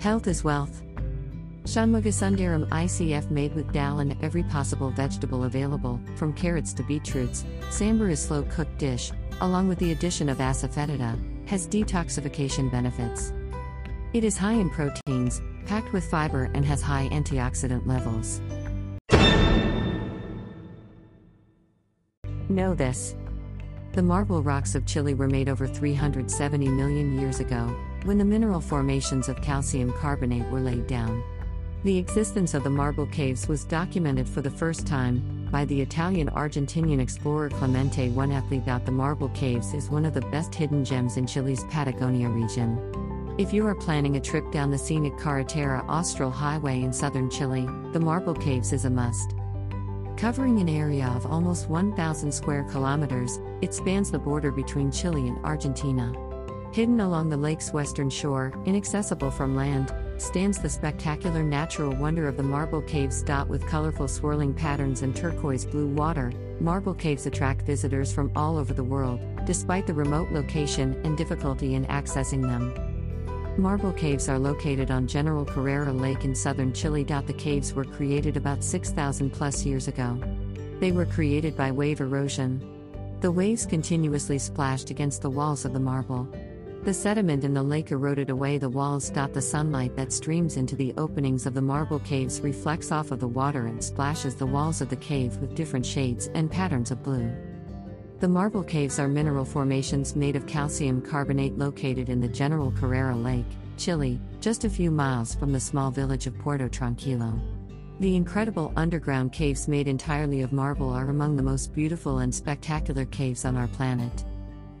[0.00, 0.82] Health is wealth.
[1.64, 7.44] Shanmugasundaram ICF made with dal and every possible vegetable available, from carrots to beetroots.
[7.68, 13.34] Sambar is slow cooked dish, along with the addition of asafoetida, has detoxification benefits.
[14.14, 18.40] It is high in proteins, packed with fiber, and has high antioxidant levels.
[22.48, 23.14] Know this.
[23.92, 28.60] The marble rocks of Chile were made over 370 million years ago, when the mineral
[28.60, 31.22] formations of calcium carbonate were laid down.
[31.82, 36.28] The existence of the marble caves was documented for the first time by the Italian
[36.28, 38.84] Argentinian explorer Clemente Onelli.
[38.84, 42.78] The marble caves is one of the best hidden gems in Chile's Patagonia region.
[43.38, 47.66] If you are planning a trip down the scenic Carretera Austral Highway in southern Chile,
[47.92, 49.34] the Marble Caves is a must.
[50.18, 55.42] Covering an area of almost 1,000 square kilometers, it spans the border between Chile and
[55.46, 56.12] Argentina.
[56.72, 62.36] Hidden along the lake's western shore, inaccessible from land, stands the spectacular natural wonder of
[62.36, 63.22] the Marble Caves.
[63.24, 68.56] dot With colorful swirling patterns and turquoise blue water, Marble Caves attract visitors from all
[68.56, 72.72] over the world, despite the remote location and difficulty in accessing them.
[73.60, 77.02] Marble caves are located on General Carrera Lake in southern Chile.
[77.02, 80.20] The caves were created about 6,000 plus years ago.
[80.78, 82.62] They were created by wave erosion.
[83.20, 86.28] The waves continuously splashed against the walls of the marble.
[86.82, 89.10] The sediment in the lake eroded away the walls.
[89.10, 93.28] The sunlight that streams into the openings of the marble caves reflects off of the
[93.28, 97.30] water and splashes the walls of the cave with different shades and patterns of blue.
[98.20, 103.14] The marble caves are mineral formations made of calcium carbonate located in the General Carrera
[103.14, 107.38] Lake, Chile, just a few miles from the small village of Puerto Tranquilo.
[108.00, 113.04] The incredible underground caves made entirely of marble are among the most beautiful and spectacular
[113.04, 114.24] caves on our planet.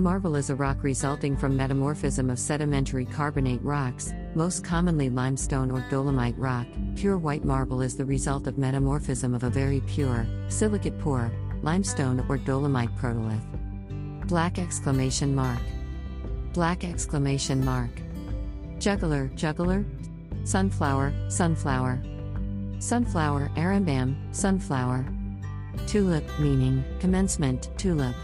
[0.00, 5.84] Marble is a rock resulting from metamorphism of sedimentary carbonate rocks, most commonly limestone or
[5.90, 6.68] dolomite rock.
[6.94, 12.24] Pure white marble is the result of metamorphism of a very pure, silicate poor, limestone
[12.28, 13.42] or dolomite protolith.
[14.28, 15.58] Black exclamation mark.
[16.52, 17.90] Black exclamation mark.
[18.78, 19.84] Juggler, juggler.
[20.44, 22.00] Sunflower, sunflower.
[22.78, 25.04] Sunflower, arambam, sunflower.
[25.88, 28.14] Tulip, meaning, commencement, tulip.